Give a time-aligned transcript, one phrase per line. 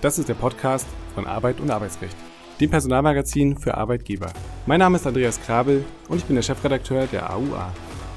[0.00, 2.16] Das ist der Podcast von Arbeit und Arbeitsrecht,
[2.58, 4.32] dem Personalmagazin für Arbeitgeber.
[4.64, 7.70] Mein Name ist Andreas Krabel und ich bin der Chefredakteur der AUA.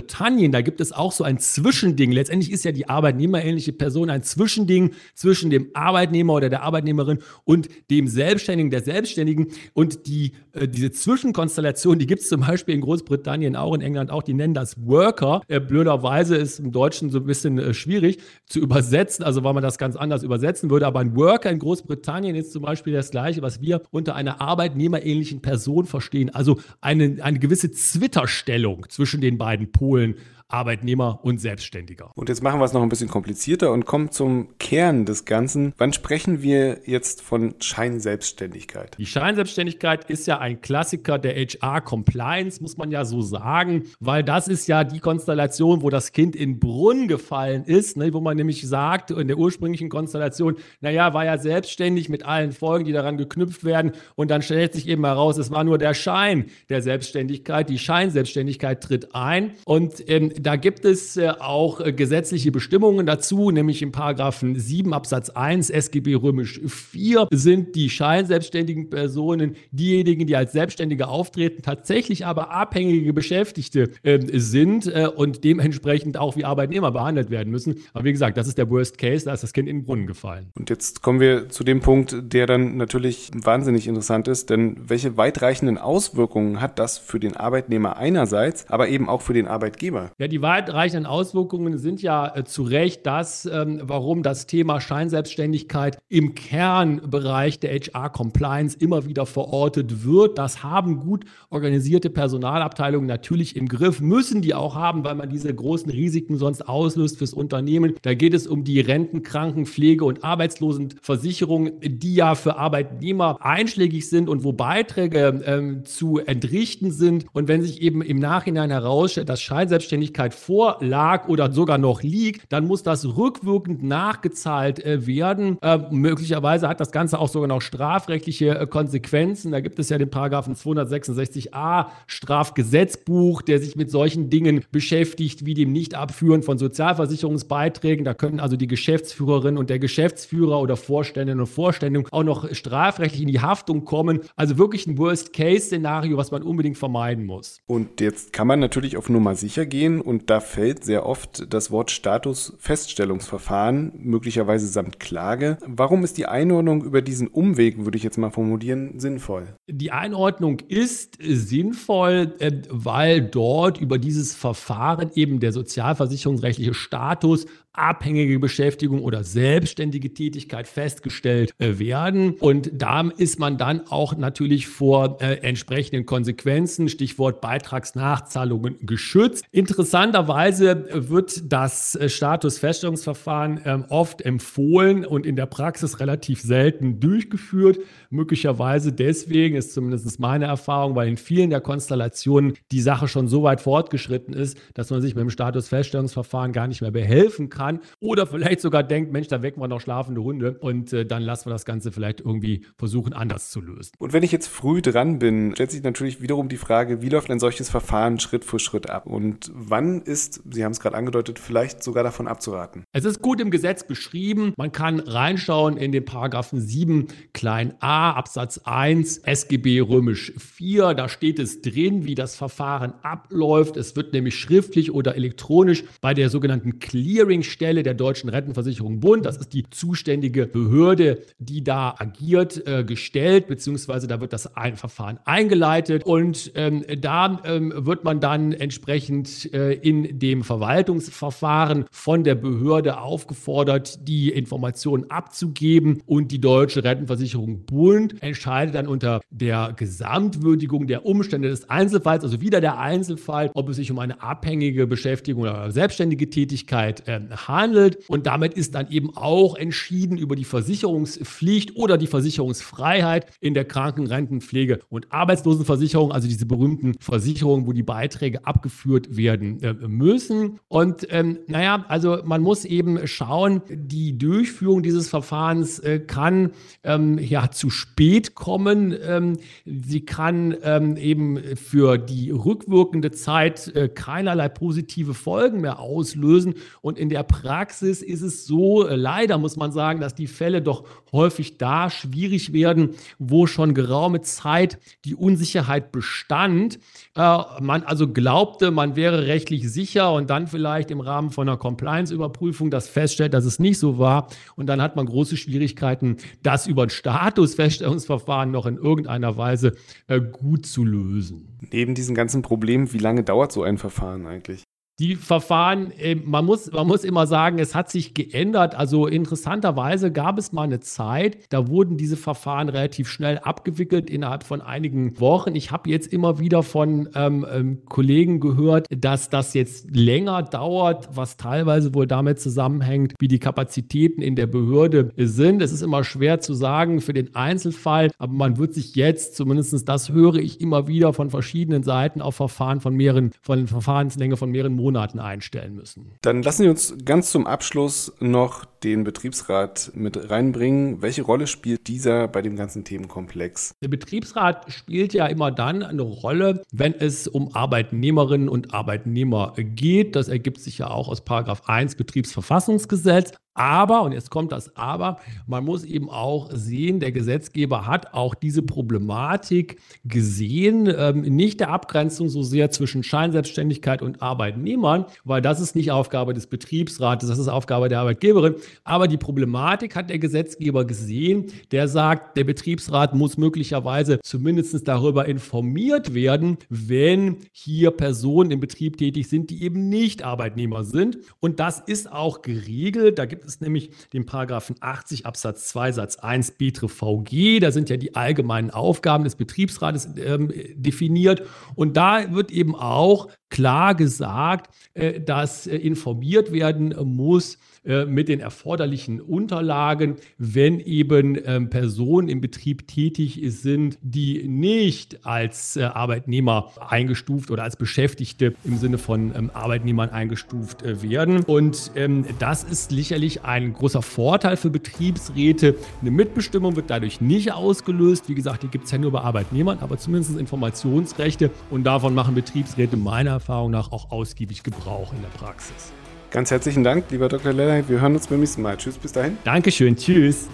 [0.52, 2.12] Da gibt es auch so ein Zwischending.
[2.12, 7.68] Letztendlich ist ja die arbeitnehmerähnliche Person ein Zwischending zwischen dem Arbeitnehmer oder der Arbeitnehmerin und
[7.90, 9.48] dem Selbstständigen, der Selbstständigen.
[9.74, 14.12] Und die, äh, diese Zwischenkonstellation, die gibt es zum Beispiel in Großbritannien auch, in England
[14.12, 15.42] auch, die nennen das Worker.
[15.48, 19.64] Äh, blöderweise ist im Deutschen so ein bisschen äh, schwierig zu übersetzen, also weil man
[19.64, 20.88] das ganz anders übersetzen würde.
[20.88, 25.42] Aber ein Worker in Großbritannien ist zum Beispiel das gleiche, was wir unter einer arbeitnehmerähnlichen
[25.42, 26.30] Person Person verstehen.
[26.36, 30.16] Also eine, eine gewisse Zwitterstellung zwischen den beiden Polen holen.
[30.48, 32.12] Arbeitnehmer und Selbstständiger.
[32.16, 35.74] Und jetzt machen wir es noch ein bisschen komplizierter und kommen zum Kern des Ganzen.
[35.78, 38.96] Wann sprechen wir jetzt von Scheinselbstständigkeit?
[38.98, 44.48] Die Scheinselbstständigkeit ist ja ein Klassiker der HR-Compliance, muss man ja so sagen, weil das
[44.48, 48.68] ist ja die Konstellation, wo das Kind in Brunnen gefallen ist, ne, wo man nämlich
[48.68, 53.64] sagt, in der ursprünglichen Konstellation, naja, war ja selbstständig mit allen Folgen, die daran geknüpft
[53.64, 57.80] werden und dann stellt sich eben heraus, es war nur der Schein der Selbstständigkeit, die
[57.80, 63.82] Scheinselbstständigkeit tritt ein und ähm, da gibt es äh, auch äh, gesetzliche Bestimmungen dazu, nämlich
[63.82, 70.52] im Paragraphen 7 Absatz 1 SGB römisch 4 sind die scheinselbstständigen Personen diejenigen, die als
[70.52, 77.30] Selbstständige auftreten, tatsächlich aber abhängige Beschäftigte äh, sind äh, und dementsprechend auch wie Arbeitnehmer behandelt
[77.30, 77.76] werden müssen.
[77.94, 80.08] Aber wie gesagt, das ist der Worst Case, da ist das Kind in den Brunnen
[80.08, 80.52] gefallen.
[80.58, 85.18] Und jetzt kommen wir zu dem Punkt, der dann natürlich wahnsinnig interessant ist, denn welche
[85.18, 90.12] weitreichenden Auswirkungen hat das für den Arbeitnehmer einerseits, aber eben auch für den Arbeitgeber?
[90.18, 94.82] Ja, Ja, die weitreichenden Auswirkungen sind ja äh, zu Recht das, ähm, warum das Thema
[94.82, 100.40] Scheinselbstständigkeit im Kernbereich der HR-Compliance immer wieder verortet wird.
[100.40, 105.54] Das haben gut organisierte Personalabteilungen natürlich im Griff, müssen die auch haben, weil man diese
[105.54, 107.94] großen Risiken sonst auslöst fürs Unternehmen.
[108.02, 114.10] Da geht es um die Renten, Kranken, Pflege und Arbeitslosenversicherung, die ja für Arbeitnehmer einschlägig
[114.10, 117.28] sind und wo Beiträge ähm, zu entrichten sind.
[117.32, 122.52] Und wenn sich eben im Nachhinein herausstellt, dass Scheinselbstständigkeit Selbstständigkeit vorlag oder sogar noch liegt,
[122.52, 125.58] dann muss das rückwirkend nachgezahlt äh, werden.
[125.62, 129.52] Äh, möglicherweise hat das Ganze auch sogar noch strafrechtliche äh, Konsequenzen.
[129.52, 135.54] Da gibt es ja den Paragraphen 266a Strafgesetzbuch, der sich mit solchen Dingen beschäftigt, wie
[135.54, 138.06] dem Nichtabführen von Sozialversicherungsbeiträgen.
[138.06, 143.22] Da können also die Geschäftsführerin und der Geschäftsführer oder Vorständinnen und Vorstände auch noch strafrechtlich
[143.22, 144.22] in die Haftung kommen.
[144.36, 147.60] Also wirklich ein Worst-Case-Szenario, was man unbedingt vermeiden muss.
[147.68, 151.72] Und jetzt kann man natürlich auf Nummer sicher gehen und da fällt sehr oft das
[151.72, 155.58] Wort Statusfeststellungsverfahren, möglicherweise samt Klage.
[155.66, 159.48] Warum ist die Einordnung über diesen Umweg, würde ich jetzt mal formulieren, sinnvoll?
[159.68, 167.46] Die Einordnung ist sinnvoll, äh, weil dort über dieses Verfahren eben der sozialversicherungsrechtliche Status
[167.78, 172.36] abhängige Beschäftigung oder selbstständige Tätigkeit festgestellt äh, werden.
[172.40, 179.46] Und da ist man dann auch natürlich vor äh, entsprechenden Konsequenzen, Stichwort Beitragsnachzahlungen, geschützt.
[179.52, 187.80] Interessanterweise wird das äh, Statusfeststellungsverfahren ähm, oft empfohlen und in der Praxis relativ selten durchgeführt.
[188.10, 193.44] Möglicherweise deswegen ist zumindest meine Erfahrung, weil in vielen der Konstellationen die Sache schon so
[193.44, 197.80] weit fortgeschritten ist, dass man sich mit dem Statusfeststellungsverfahren gar nicht mehr behelfen kann kann.
[198.00, 201.48] Oder vielleicht sogar denkt, Mensch, da wecken wir noch schlafende Hunde und äh, dann lassen
[201.48, 203.92] wir das Ganze vielleicht irgendwie versuchen, anders zu lösen.
[203.98, 207.30] Und wenn ich jetzt früh dran bin, stellt sich natürlich wiederum die Frage, wie läuft
[207.32, 209.06] ein solches Verfahren Schritt für Schritt ab?
[209.06, 212.84] Und wann ist, Sie haben es gerade angedeutet, vielleicht sogar davon abzuraten?
[212.92, 214.54] Es ist gut im Gesetz beschrieben.
[214.58, 220.94] Man kann reinschauen in den Paragraphen 7 klein a Absatz 1 SGB römisch 4.
[220.94, 223.78] Da steht es drin, wie das Verfahren abläuft.
[223.78, 229.26] Es wird nämlich schriftlich oder elektronisch bei der sogenannten Clearing Stelle der Deutschen Rentenversicherung Bund,
[229.26, 234.76] das ist die zuständige Behörde, die da agiert, äh, gestellt, beziehungsweise da wird das ein
[234.76, 236.04] Verfahren eingeleitet.
[236.04, 243.00] Und ähm, da ähm, wird man dann entsprechend äh, in dem Verwaltungsverfahren von der Behörde
[243.00, 246.02] aufgefordert, die Informationen abzugeben.
[246.06, 252.42] Und die Deutsche Rentenversicherung Bund entscheidet dann unter der Gesamtwürdigung der Umstände des Einzelfalls, also
[252.42, 258.10] wieder der Einzelfall, ob es sich um eine abhängige Beschäftigung oder selbstständige Tätigkeit äh, handelt.
[258.10, 263.66] Und damit ist dann eben auch entschieden über die Versicherungspflicht oder die Versicherungsfreiheit in der
[263.66, 270.60] Kranken-, Rentenpflege- und Arbeitslosenversicherung, also diese berühmten Versicherungen, wo die Beiträge abgeführt werden äh, müssen.
[270.68, 276.52] Und ähm, naja, also man muss eben schauen, die Durchführung dieses Verfahrens äh, kann
[276.84, 278.96] ähm, ja zu spät kommen.
[279.02, 286.56] Ähm, sie kann ähm, eben für die rückwirkende Zeit äh, keinerlei positive Folgen mehr auslösen.
[286.82, 290.62] Und in der Praxis ist es so, äh, leider muss man sagen, dass die Fälle
[290.62, 296.80] doch häufig da schwierig werden, wo schon geraume Zeit die Unsicherheit bestand.
[297.16, 301.58] Äh, man also glaubte, man wäre rechtlich sicher und dann vielleicht im Rahmen von einer
[301.58, 304.28] Compliance-Überprüfung das feststellt, dass es nicht so war.
[304.56, 309.74] Und dann hat man große Schwierigkeiten, das über ein Statusfeststellungsverfahren noch in irgendeiner Weise
[310.08, 311.58] äh, gut zu lösen.
[311.72, 314.64] Neben diesen ganzen Problemen, wie lange dauert so ein Verfahren eigentlich?
[314.98, 318.76] Die Verfahren, äh, man muss, man muss immer sagen, es hat sich geändert.
[318.76, 324.46] Also interessanterweise gab es mal eine Zeit, da wurden diese Verfahren relativ schnell abgewickelt innerhalb
[324.46, 325.54] von einigen Wochen.
[325.54, 331.10] Ich habe jetzt immer wieder von ähm, ähm, Kollegen gehört, dass das jetzt länger dauert,
[331.14, 335.62] was teilweise wohl damit zusammenhängt, wie die Kapazitäten in der Behörde sind.
[335.62, 339.90] Es ist immer schwer zu sagen für den Einzelfall, aber man wird sich jetzt, zumindest
[339.90, 344.52] das höre ich immer wieder von verschiedenen Seiten, auf Verfahren von mehreren, von Verfahrenslänge von
[344.52, 346.12] mehreren Monaten Monaten einstellen müssen.
[346.22, 351.02] Dann lassen Sie uns ganz zum Abschluss noch den Betriebsrat mit reinbringen.
[351.02, 353.74] Welche Rolle spielt dieser bei dem ganzen Themenkomplex?
[353.82, 360.16] Der Betriebsrat spielt ja immer dann eine Rolle, wenn es um Arbeitnehmerinnen und Arbeitnehmer geht.
[360.16, 363.34] Das ergibt sich ja auch aus Paragraph 1 Betriebsverfassungsgesetz.
[363.56, 368.36] Aber, und jetzt kommt das Aber, man muss eben auch sehen, der Gesetzgeber hat auch
[368.36, 375.62] diese Problematik gesehen, ähm, nicht der Abgrenzung so sehr zwischen Scheinselbstständigkeit und Arbeitnehmern, weil das
[375.62, 378.56] ist nicht Aufgabe des Betriebsrates, das ist Aufgabe der Arbeitgeberin.
[378.84, 385.28] Aber die Problematik hat der Gesetzgeber gesehen, der sagt, der Betriebsrat muss möglicherweise zumindest darüber
[385.28, 391.20] informiert werden, wenn hier Personen im Betrieb tätig sind, die eben nicht Arbeitnehmer sind.
[391.40, 393.18] Und das ist auch geregelt.
[393.18, 397.60] Da gibt es nämlich den Paragraphen 80 Absatz 2 Satz 1 Betre VG.
[397.60, 401.44] Da sind ja die allgemeinen Aufgaben des Betriebsrates ähm, definiert.
[401.76, 408.28] Und da wird eben auch klar gesagt, äh, dass äh, informiert werden muss äh, mit
[408.28, 416.72] den erforderlichen Unterlagen, wenn eben ähm, Personen im Betrieb tätig sind, die nicht als Arbeitnehmer
[416.86, 421.44] eingestuft oder als Beschäftigte im Sinne von ähm, Arbeitnehmern eingestuft werden.
[421.44, 425.76] Und ähm, das ist sicherlich ein großer Vorteil für Betriebsräte.
[426.02, 428.28] Eine Mitbestimmung wird dadurch nicht ausgelöst.
[428.28, 431.52] Wie gesagt, die gibt es ja nur bei Arbeitnehmern, aber zumindest Informationsrechte.
[431.70, 435.94] Und davon machen Betriebsräte meiner Erfahrung nach auch ausgiebig Gebrauch in der Praxis.
[436.32, 437.54] Ganz herzlichen Dank, lieber Dr.
[437.54, 437.88] Lellay.
[437.88, 438.76] Wir hören uns beim nächsten Mal.
[438.76, 439.38] Tschüss, bis dahin.
[439.44, 440.48] Dankeschön, tschüss.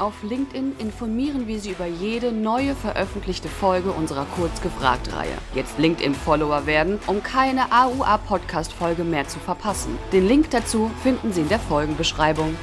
[0.00, 5.38] Auf LinkedIn informieren wir Sie über jede neue veröffentlichte Folge unserer Kurzgefragt-Reihe.
[5.54, 9.96] Jetzt LinkedIn-Follower werden, um keine AUA-Podcast-Folge mehr zu verpassen.
[10.12, 12.56] Den Link dazu finden Sie in der Folgenbeschreibung.